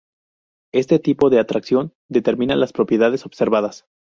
[0.73, 3.85] Este tipo de atracción determina las propiedades observadas.